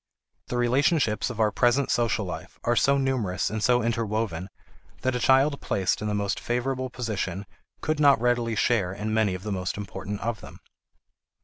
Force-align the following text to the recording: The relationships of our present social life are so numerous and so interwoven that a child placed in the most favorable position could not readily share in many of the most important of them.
The 0.47 0.57
relationships 0.57 1.29
of 1.29 1.39
our 1.39 1.51
present 1.51 1.91
social 1.91 2.25
life 2.25 2.57
are 2.63 2.75
so 2.75 2.97
numerous 2.97 3.51
and 3.51 3.61
so 3.61 3.83
interwoven 3.83 4.49
that 5.01 5.13
a 5.13 5.19
child 5.19 5.61
placed 5.61 6.01
in 6.01 6.07
the 6.07 6.15
most 6.15 6.39
favorable 6.39 6.89
position 6.89 7.45
could 7.81 7.99
not 7.99 8.19
readily 8.19 8.55
share 8.55 8.91
in 8.93 9.13
many 9.13 9.35
of 9.35 9.43
the 9.43 9.51
most 9.51 9.77
important 9.77 10.19
of 10.21 10.41
them. 10.41 10.59